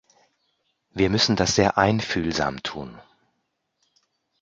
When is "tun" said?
2.63-2.99